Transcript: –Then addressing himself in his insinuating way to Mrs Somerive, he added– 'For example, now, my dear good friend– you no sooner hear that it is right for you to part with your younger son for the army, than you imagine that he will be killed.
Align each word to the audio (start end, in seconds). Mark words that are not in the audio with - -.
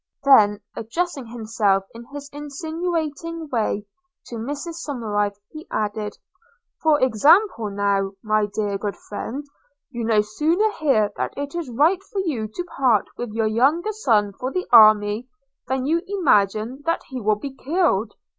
–Then 0.23 0.61
addressing 0.75 1.27
himself 1.27 1.83
in 1.93 2.05
his 2.11 2.27
insinuating 2.33 3.49
way 3.49 3.85
to 4.25 4.37
Mrs 4.37 4.83
Somerive, 4.83 5.35
he 5.51 5.67
added– 5.69 6.17
'For 6.81 6.99
example, 6.99 7.69
now, 7.69 8.13
my 8.23 8.47
dear 8.47 8.79
good 8.79 8.95
friend– 8.95 9.45
you 9.91 10.03
no 10.03 10.21
sooner 10.21 10.71
hear 10.71 11.11
that 11.17 11.35
it 11.37 11.53
is 11.53 11.69
right 11.69 12.01
for 12.01 12.17
you 12.17 12.47
to 12.47 12.63
part 12.63 13.05
with 13.15 13.31
your 13.31 13.45
younger 13.45 13.91
son 13.91 14.33
for 14.39 14.51
the 14.51 14.65
army, 14.71 15.29
than 15.67 15.85
you 15.85 16.01
imagine 16.07 16.81
that 16.87 17.03
he 17.09 17.21
will 17.21 17.35
be 17.35 17.53
killed. 17.53 18.13